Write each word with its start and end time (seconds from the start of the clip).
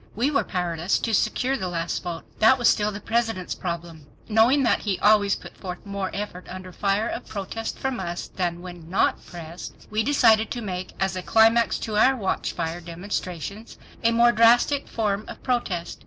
We 0.15 0.31
were 0.31 0.43
powerless 0.43 0.97
to 0.97 1.13
secure 1.13 1.55
the 1.55 1.67
last 1.67 2.01
vote. 2.01 2.23
That 2.39 2.57
was 2.57 2.67
still 2.67 2.91
the 2.91 2.99
President's 2.99 3.53
problem. 3.53 4.07
Knowing 4.27 4.63
that 4.63 4.79
he 4.79 4.97
always 4.97 5.35
put 5.35 5.55
forth 5.55 5.85
more 5.85 6.09
effort 6.11 6.47
under 6.49 6.71
fire 6.71 7.07
of 7.07 7.27
protest 7.27 7.77
from 7.77 7.99
us 7.99 8.27
than 8.27 8.63
when 8.63 8.89
not 8.89 9.23
pressed, 9.23 9.75
we 9.91 10.01
decided 10.01 10.49
to 10.49 10.61
make 10.61 10.93
as 10.99 11.15
a 11.15 11.21
climax 11.21 11.77
to 11.81 11.97
our 11.97 12.15
watchfire 12.15 12.81
demonstrations 12.81 13.77
a 14.03 14.11
more 14.11 14.31
drastic 14.31 14.87
form 14.87 15.23
of 15.27 15.43
protest. 15.43 15.99